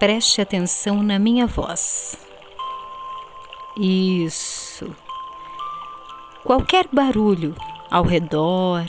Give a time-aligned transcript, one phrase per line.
[0.00, 2.16] Preste atenção na minha voz.
[3.76, 4.96] Isso.
[6.42, 7.54] Qualquer barulho
[7.90, 8.86] ao redor,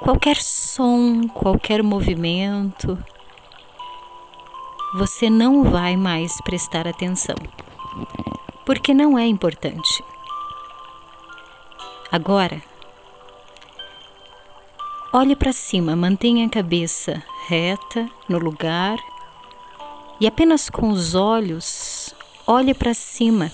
[0.00, 2.98] qualquer som, qualquer movimento,
[4.94, 7.36] você não vai mais prestar atenção,
[8.64, 10.02] porque não é importante.
[12.10, 12.69] Agora,
[15.12, 18.96] olhe para cima, mantenha a cabeça reta no lugar
[20.20, 22.14] e apenas com os olhos
[22.46, 23.50] olhe para cima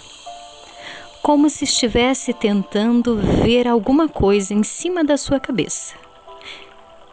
[1.23, 5.97] como se estivesse tentando ver alguma coisa em cima da sua cabeça.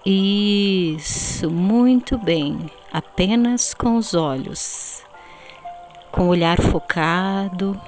[0.06, 5.02] Isso, muito bem, apenas com os olhos,
[6.12, 7.80] com o olhar focado,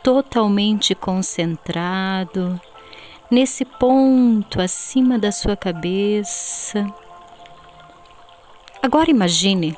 [0.00, 2.60] totalmente concentrado
[3.34, 6.86] nesse ponto acima da sua cabeça.
[8.82, 9.76] Agora imagine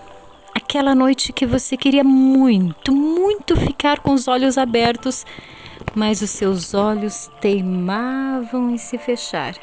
[0.54, 5.24] aquela noite que você queria muito, muito ficar com os olhos abertos
[5.96, 9.54] mas os seus olhos teimavam em se fechar.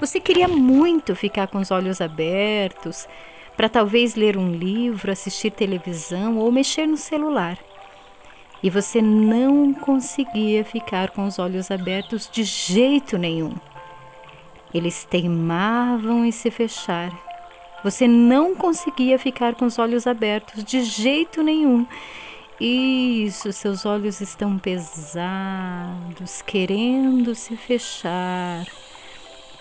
[0.00, 3.06] Você queria muito ficar com os olhos abertos
[3.54, 7.58] para talvez ler um livro, assistir televisão ou mexer no celular.
[8.62, 13.54] E você não conseguia ficar com os olhos abertos de jeito nenhum.
[14.72, 17.12] Eles teimavam em se fechar.
[17.84, 21.86] Você não conseguia ficar com os olhos abertos de jeito nenhum
[22.58, 28.64] isso, seus olhos estão pesados, querendo se fechar,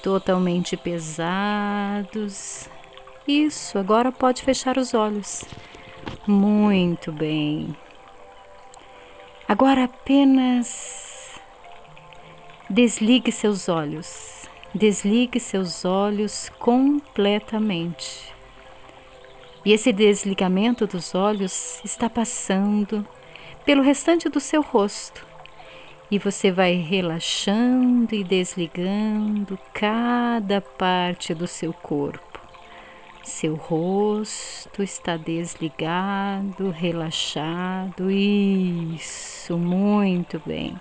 [0.01, 2.69] totalmente pesados.
[3.27, 5.43] Isso, agora pode fechar os olhos.
[6.25, 7.75] Muito bem.
[9.47, 11.39] Agora apenas
[12.67, 14.49] desligue seus olhos.
[14.73, 18.33] Desligue seus olhos completamente.
[19.63, 23.05] E esse desligamento dos olhos está passando
[23.63, 25.23] pelo restante do seu rosto.
[26.09, 32.24] E você vai relaxando e desligando cada parte do seu corpo.
[33.25, 38.09] Seu rosto está desligado, relaxado.
[38.09, 40.79] Isso, muito bem.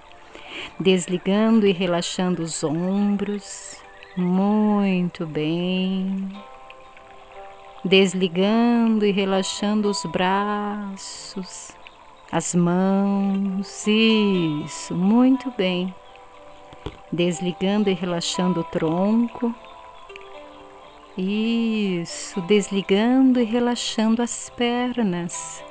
[0.78, 3.82] Desligando e relaxando os ombros.
[4.16, 6.30] Muito bem
[7.84, 11.76] desligando e relaxando os braços,
[12.32, 13.86] as mãos.
[13.86, 15.94] Isso, muito bem.
[17.12, 19.54] Desligando e relaxando o tronco.
[21.16, 25.62] Isso, desligando e relaxando as pernas.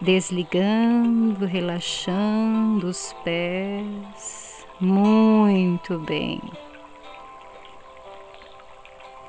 [0.00, 4.66] Desligando, relaxando os pés.
[4.80, 6.40] Muito bem.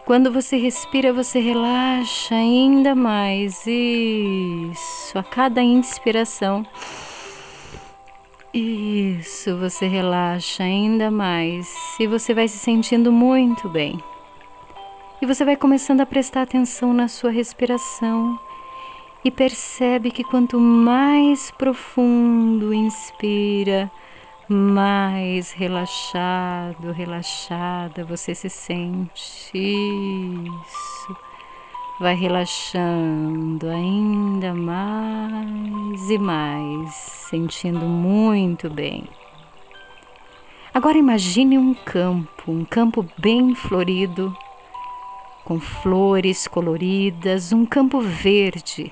[0.05, 3.67] Quando você respira, você relaxa ainda mais.
[3.67, 6.65] Isso, a cada inspiração.
[8.53, 11.67] Isso, você relaxa ainda mais
[11.99, 13.99] e você vai se sentindo muito bem.
[15.21, 18.37] E você vai começando a prestar atenção na sua respiração
[19.23, 23.89] e percebe que quanto mais profundo inspira,
[24.47, 29.57] mais relaxado, relaxada você se sente.
[29.57, 31.17] Isso.
[31.99, 39.05] Vai relaxando ainda mais e mais, sentindo muito bem.
[40.73, 44.35] Agora imagine um campo, um campo bem florido,
[45.45, 48.91] com flores coloridas, um campo verde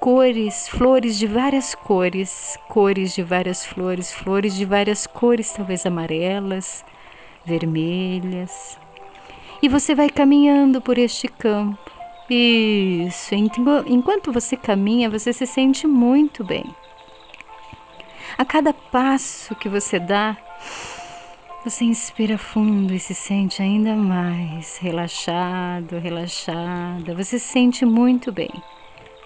[0.00, 6.84] cores, flores de várias cores, cores de várias flores, flores de várias cores, talvez amarelas,
[7.44, 8.78] vermelhas.
[9.60, 11.90] E você vai caminhando por este campo.
[12.30, 16.64] Isso, enquanto você caminha, você se sente muito bem.
[18.36, 20.36] A cada passo que você dá,
[21.64, 27.14] você inspira fundo e se sente ainda mais relaxado, relaxada.
[27.14, 28.50] Você se sente muito bem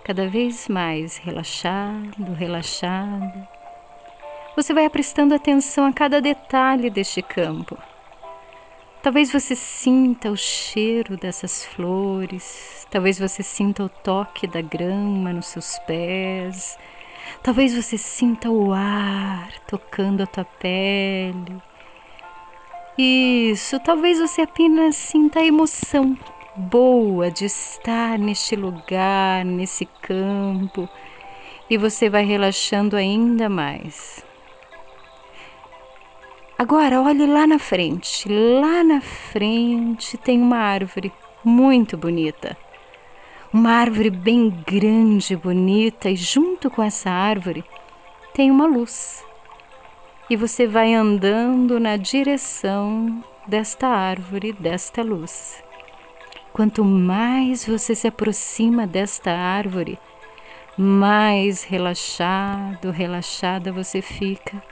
[0.04, 3.48] cada vez mais relaxado, relaxada.
[4.56, 7.76] Você vai prestando atenção a cada detalhe deste campo.
[9.02, 15.46] Talvez você sinta o cheiro dessas flores, talvez você sinta o toque da grama nos
[15.46, 16.78] seus pés,
[17.42, 21.60] talvez você sinta o ar tocando a tua pele.
[22.96, 26.16] Isso, talvez você apenas sinta a emoção
[26.54, 30.86] boa de estar neste lugar, nesse campo,
[31.70, 34.22] e você vai relaxando ainda mais.
[36.58, 38.28] Agora olhe lá na frente.
[38.28, 41.12] Lá na frente tem uma árvore
[41.44, 42.56] muito bonita.
[43.52, 47.64] uma árvore bem grande, bonita, e junto com essa árvore
[48.32, 49.24] tem uma luz.
[50.32, 55.62] E você vai andando na direção desta árvore, desta luz.
[56.54, 59.98] Quanto mais você se aproxima desta árvore,
[60.74, 64.62] mais relaxado, relaxada você fica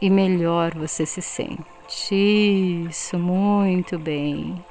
[0.00, 2.86] e melhor você se sente.
[2.88, 4.64] Isso, muito bem.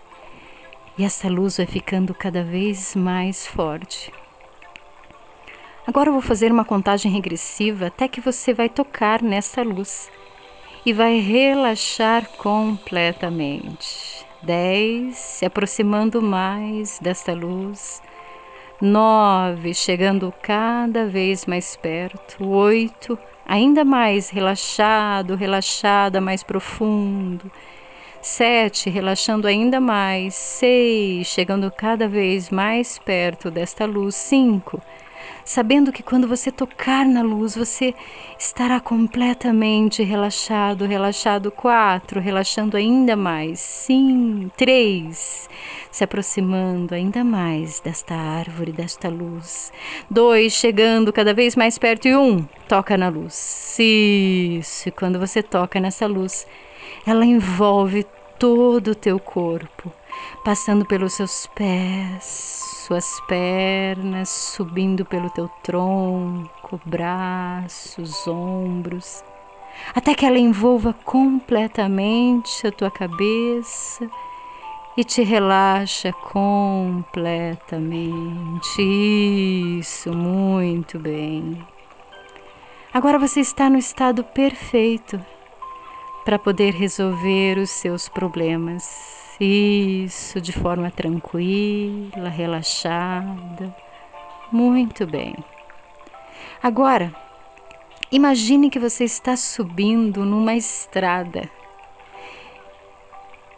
[0.98, 4.23] E essa luz vai ficando cada vez mais forte.
[5.86, 10.10] Agora eu vou fazer uma contagem regressiva até que você vai tocar nessa luz
[10.86, 14.26] e vai relaxar completamente.
[14.42, 18.02] 10, se aproximando mais desta luz.
[18.80, 22.46] 9, chegando cada vez mais perto.
[22.46, 27.52] 8, ainda mais relaxado, relaxada, mais profundo.
[28.22, 30.34] 7, relaxando ainda mais.
[30.34, 34.16] 6, chegando cada vez mais perto desta luz.
[34.16, 34.82] 5,
[35.46, 37.94] sabendo que quando você tocar na luz, você
[38.38, 41.52] estará completamente relaxado, relaxado.
[41.52, 43.60] Quatro, relaxando ainda mais.
[43.60, 45.50] Sim, três,
[45.92, 49.72] se aproximando ainda mais desta árvore, desta luz.
[50.10, 52.08] Dois, chegando cada vez mais perto.
[52.08, 53.78] E um, toca na luz.
[53.80, 56.46] Isso, e quando você toca nessa luz,
[57.06, 58.06] ela envolve
[58.40, 59.92] todo o teu corpo,
[60.44, 62.62] passando pelos seus pés,
[62.94, 69.24] suas pernas, subindo pelo teu tronco, braços, ombros,
[69.96, 74.08] até que ela envolva completamente a tua cabeça
[74.96, 78.80] e te relaxa completamente.
[79.80, 81.58] Isso, muito bem.
[82.94, 85.20] Agora você está no estado perfeito
[86.24, 89.13] para poder resolver os seus problemas.
[89.40, 93.76] Isso, de forma tranquila, relaxada.
[94.52, 95.36] Muito bem.
[96.62, 97.14] Agora,
[98.12, 101.50] imagine que você está subindo numa estrada.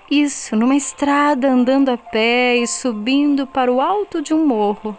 [0.09, 4.97] Isso, numa estrada andando a pé e subindo para o alto de um morro.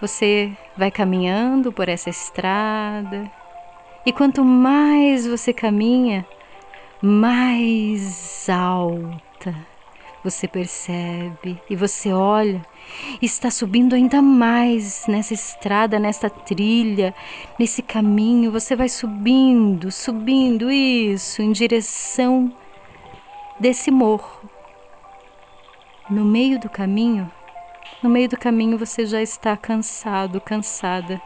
[0.00, 3.30] Você vai caminhando por essa estrada
[4.04, 6.26] e quanto mais você caminha,
[7.04, 9.54] mais alta
[10.22, 12.62] você percebe e você olha
[13.20, 17.14] está subindo ainda mais nessa estrada, nessa trilha,
[17.58, 18.50] nesse caminho.
[18.50, 22.50] Você vai subindo, subindo isso em direção
[23.60, 24.48] desse morro.
[26.08, 27.30] No meio do caminho,
[28.02, 31.20] no meio do caminho você já está cansado, cansada.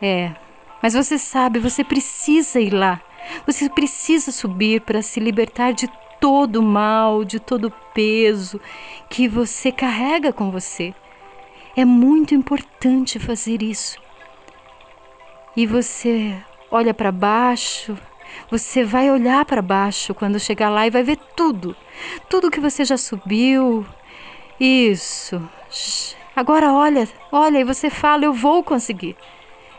[0.00, 0.32] É,
[0.80, 3.09] mas você sabe, você precisa ir lá.
[3.46, 5.88] Você precisa subir para se libertar de
[6.20, 8.60] todo o mal, de todo o peso
[9.08, 10.94] que você carrega com você.
[11.76, 13.98] É muito importante fazer isso.
[15.56, 16.36] E você
[16.70, 17.96] olha para baixo,
[18.50, 21.74] você vai olhar para baixo quando chegar lá e vai ver tudo,
[22.28, 23.84] tudo que você já subiu.
[24.58, 25.42] Isso.
[26.36, 29.16] Agora olha, olha e você fala: Eu vou conseguir.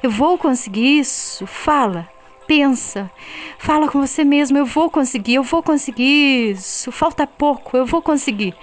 [0.02, 1.46] Eu vou conseguir isso.
[1.46, 2.10] Fala
[2.52, 3.10] pensa,
[3.58, 8.02] fala com você mesmo: eu vou conseguir, eu vou conseguir isso, falta pouco, eu vou
[8.02, 8.54] conseguir.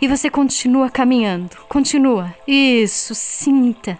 [0.00, 2.32] E você continua caminhando, continua.
[2.46, 3.98] Isso, sinta.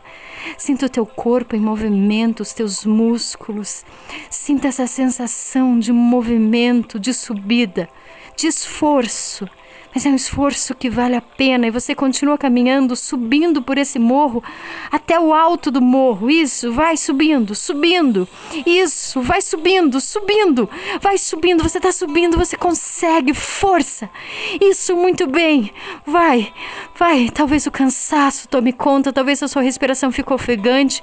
[0.57, 3.85] Sinta o teu corpo em movimento, os teus músculos.
[4.31, 7.89] Sinta essa sensação de movimento, de subida,
[8.37, 9.49] de esforço
[9.99, 13.99] mas é um esforço que vale a pena e você continua caminhando, subindo por esse
[13.99, 14.45] morro
[14.93, 16.31] até o alto do morro.
[16.31, 18.29] Isso, vai subindo, subindo.
[18.65, 21.65] Isso, vai subindo, subindo, vai subindo.
[21.65, 24.09] Você está subindo, você consegue, força.
[24.61, 25.73] Isso, muito bem.
[26.07, 26.53] Vai,
[26.97, 27.29] vai.
[27.29, 31.03] Talvez o cansaço tome conta, talvez a sua respiração ficou ofegante,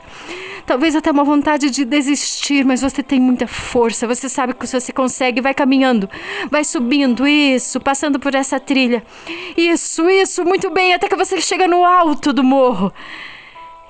[0.65, 4.07] talvez até uma vontade de desistir, mas você tem muita força.
[4.07, 6.09] Você sabe que você consegue, vai caminhando,
[6.49, 7.27] vai subindo.
[7.27, 9.03] Isso, passando por essa trilha.
[9.55, 12.91] Isso, isso, muito bem, até que você chega no alto do morro.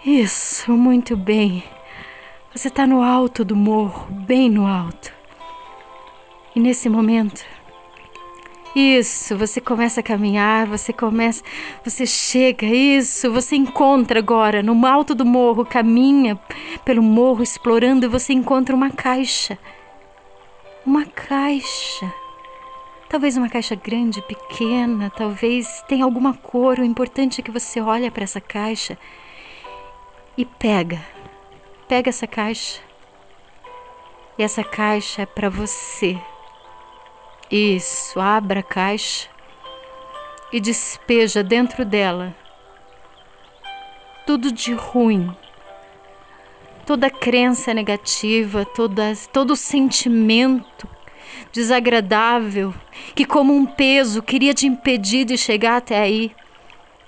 [0.06, 1.64] Isso, muito bem.
[2.54, 5.12] Você está no alto do morro, bem no alto.
[6.56, 7.44] E nesse momento,
[8.76, 11.42] isso, você começa a caminhar, você começa,
[11.82, 16.38] você chega, isso, você encontra agora no alto do morro, caminha
[16.84, 19.58] pelo morro explorando e você encontra uma caixa.
[20.86, 22.14] Uma caixa.
[23.08, 26.80] Talvez uma caixa grande, pequena, talvez tenha alguma cor.
[26.80, 28.98] O importante é que você olha para essa caixa
[30.38, 31.02] e pega.
[31.88, 32.82] Pega essa caixa.
[34.38, 36.20] E essa caixa é para você.
[37.52, 39.30] Isso, abra a caixa
[40.52, 42.36] e despeja dentro dela
[44.26, 45.32] tudo de ruim,
[46.86, 48.66] toda crença negativa,
[49.32, 50.90] todo sentimento
[51.52, 52.74] desagradável
[53.14, 56.36] que, como um peso, queria te impedir de chegar até aí.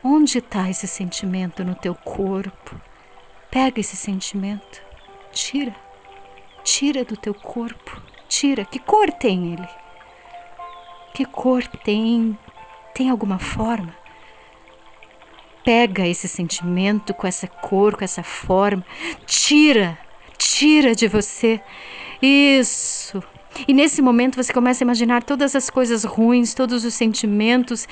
[0.04, 2.80] Onde está esse sentimento no teu corpo?
[3.50, 4.82] Pega esse sentimento,
[5.32, 5.76] tira,
[6.64, 8.64] tira do teu corpo, tira.
[8.64, 9.68] Que cor tem ele?
[11.18, 12.38] Que cor tem?
[12.94, 13.92] Tem alguma forma?
[15.66, 18.86] Pega esse sentimento com essa cor, com essa forma,
[19.26, 19.98] tira,
[20.38, 21.60] tira de você.
[22.22, 23.24] Isso.
[23.68, 27.88] E nesse momento você começa a imaginar todas as coisas ruins, todos os sentimentos,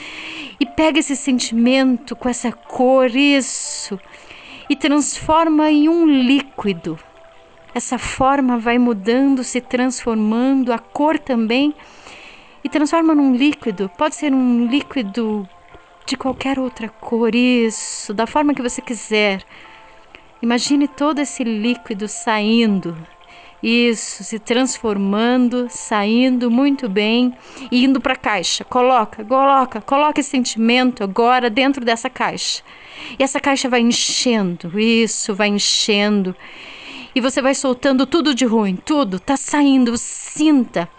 [0.60, 4.00] e pega esse sentimento com essa cor, isso,
[4.70, 7.00] e transforma em um líquido.
[7.74, 11.74] Essa forma vai mudando, se transformando, a cor também,
[12.66, 13.92] e transforma num líquido.
[13.96, 15.48] Pode ser um líquido
[16.04, 19.44] de qualquer outra cor, isso, da forma que você quiser.
[20.42, 22.98] Imagine todo esse líquido saindo
[23.62, 27.34] isso, se transformando, saindo muito bem
[27.72, 28.64] e indo para a caixa.
[28.64, 32.64] Coloca, coloca, coloca esse sentimento agora dentro dessa caixa.
[33.18, 36.36] E essa caixa vai enchendo, isso, vai enchendo.
[37.16, 40.90] E você vai soltando tudo de ruim, tudo tá saindo, sinta.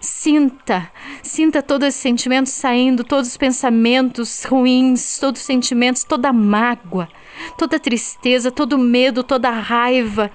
[0.00, 0.90] Sinta,
[1.22, 7.08] sinta todo esse sentimento saindo, todos os pensamentos ruins, todos os sentimentos, toda a mágoa
[7.56, 10.30] toda tristeza, todo medo, toda raiva,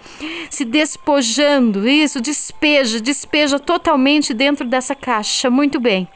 [0.50, 1.88] se despojando.
[1.88, 5.50] Isso, despeja, despeja totalmente dentro dessa caixa.
[5.50, 6.08] Muito bem.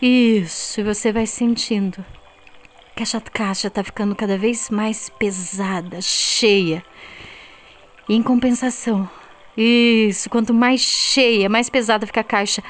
[0.00, 2.04] Isso, você vai sentindo
[2.94, 6.84] que essa caixa está ficando cada vez mais pesada, cheia.
[8.08, 9.08] E em compensação,
[9.56, 12.62] isso, quanto mais cheia, mais pesada fica a caixa,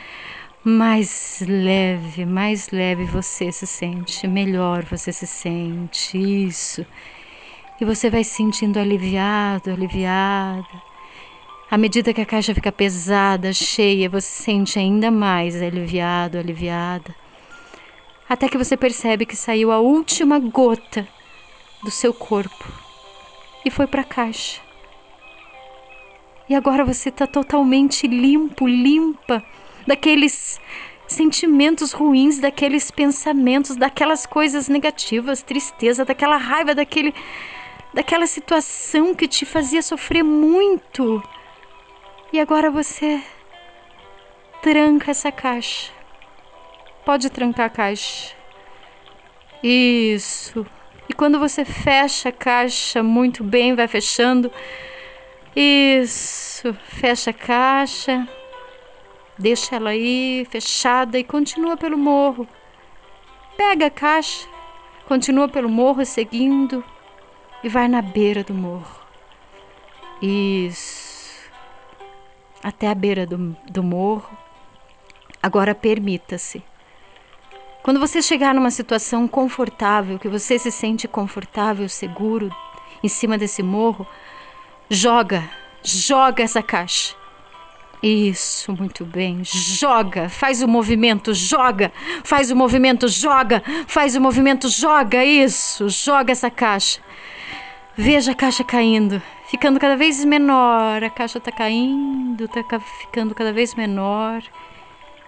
[0.63, 6.17] mais leve, mais leve você se sente, melhor você se sente.
[6.17, 6.87] Isso.
[7.81, 10.83] E você vai se sentindo aliviado, aliviada.
[11.71, 17.15] À medida que a caixa fica pesada, cheia, você se sente ainda mais aliviado, aliviada.
[18.29, 21.07] Até que você percebe que saiu a última gota
[21.83, 22.67] do seu corpo
[23.65, 24.66] e foi para a caixa.
[26.49, 29.43] E agora você está totalmente limpo, limpa
[29.87, 30.61] daqueles
[31.07, 37.15] sentimentos ruins, daqueles pensamentos, daquelas coisas negativas, tristeza, daquela raiva, daquele
[37.93, 41.23] daquela situação que te fazia sofrer muito.
[42.33, 43.23] E agora você
[44.63, 45.91] tranca essa caixa.
[47.05, 48.35] Pode trancar a caixa.
[49.63, 50.67] Isso.
[51.09, 54.51] E quando você fecha a caixa muito bem, vai fechando.
[55.57, 56.75] Isso.
[56.85, 58.29] Fecha a caixa.
[59.39, 62.47] Deixa ela aí fechada e continua pelo morro.
[63.57, 64.47] Pega a caixa,
[65.07, 66.85] continua pelo morro seguindo
[67.65, 69.01] e vai na beira do morro.
[70.21, 71.51] Isso.
[72.63, 74.37] Até a beira do, do morro.
[75.43, 76.63] Agora permita-se.
[77.83, 82.51] Quando você chegar numa situação confortável, que você se sente confortável, seguro
[83.03, 84.07] em cima desse morro,
[84.91, 85.49] joga,
[85.83, 87.15] joga essa caixa.
[88.03, 89.41] Isso, muito bem.
[89.43, 95.25] Joga, faz o movimento, joga, faz o movimento, joga, faz o movimento, joga.
[95.25, 97.01] Isso, joga essa caixa.
[97.97, 101.03] Veja a caixa caindo, ficando cada vez menor.
[101.03, 104.43] A caixa está caindo, está ficando cada vez menor.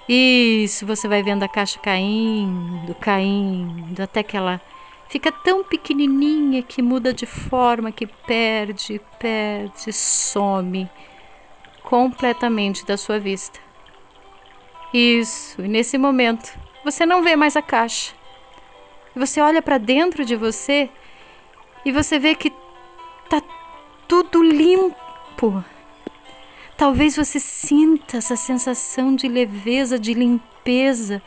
[0.09, 4.61] Isso, você vai vendo a caixa caindo, caindo, até que ela
[5.09, 10.89] fica tão pequenininha que muda de forma, que perde, perde, some
[11.83, 13.59] completamente da sua vista.
[14.93, 18.15] Isso, e nesse momento você não vê mais a caixa.
[19.15, 20.91] Você olha para dentro de você
[21.85, 22.53] e você vê que
[23.29, 23.43] tá
[24.07, 25.65] tudo limpo.
[26.77, 31.21] Talvez você sinta essa sensação de leveza, de limpeza.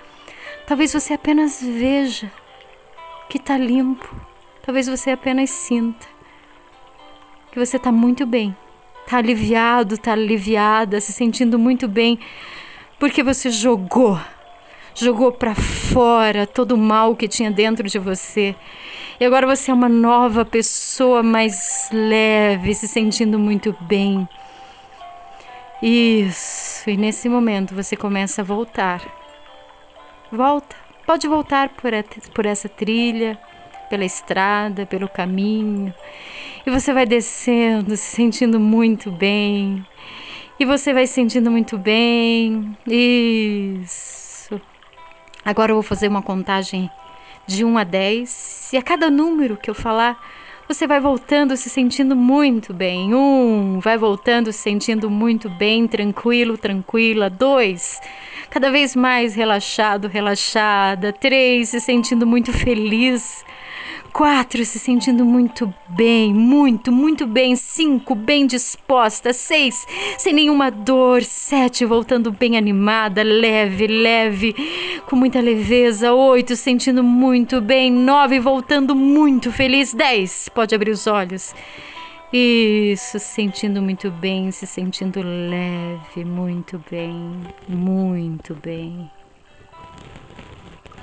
[0.66, 2.32] Talvez você apenas veja
[3.32, 4.14] que tá limpo.
[4.62, 6.06] Talvez você apenas sinta
[7.50, 8.54] que você tá muito bem.
[9.08, 12.20] Tá aliviado, tá aliviada, se sentindo muito bem,
[13.00, 14.20] porque você jogou
[14.94, 18.54] jogou para fora todo o mal que tinha dentro de você.
[19.18, 24.28] E agora você é uma nova pessoa mais leve, se sentindo muito bem.
[25.82, 29.02] Isso, e nesse momento você começa a voltar.
[30.30, 30.81] Volta,
[31.12, 31.92] pode voltar por,
[32.34, 33.38] por essa trilha,
[33.90, 35.94] pela estrada, pelo caminho.
[36.66, 39.86] E você vai descendo, se sentindo muito bem.
[40.58, 42.78] E você vai se sentindo muito bem.
[42.88, 44.62] Isso.
[45.44, 46.90] Agora eu vou fazer uma contagem
[47.46, 48.72] de 1 a 10.
[48.72, 50.18] E a cada número que eu falar,
[50.68, 53.14] Você vai voltando se sentindo muito bem.
[53.14, 57.30] Um, vai voltando se sentindo muito bem, tranquilo, tranquila.
[57.30, 58.00] Dois,
[58.52, 61.14] cada vez mais relaxado, relaxada.
[61.14, 63.46] Três, se sentindo muito feliz.
[64.12, 67.56] Quatro, se sentindo muito bem, muito, muito bem.
[67.56, 69.32] Cinco, bem disposta.
[69.32, 71.24] Seis, sem nenhuma dor.
[71.24, 74.54] Sete, voltando bem animada, leve, leve,
[75.08, 76.12] com muita leveza.
[76.14, 77.90] Oito, sentindo muito bem.
[77.90, 79.94] Nove, voltando muito feliz.
[79.94, 81.56] Dez, pode abrir os olhos.
[82.34, 89.12] Isso, se sentindo muito bem, se sentindo leve, muito bem, muito bem.